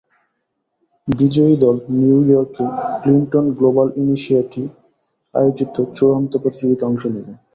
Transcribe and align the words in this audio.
বিজয়ী 1.07 1.55
দল 1.63 1.75
নিউইয়র্কে 1.93 2.65
ক্লিনটন 3.01 3.45
গ্লোবাল 3.57 3.87
ইনিশিয়েটি 4.01 4.63
আয়োজিত 5.33 5.75
চূড়ান্ত 5.95 6.31
প্রতিযোগিতায় 6.43 6.89
অংশ 6.89 7.03
নেবে। 7.15 7.33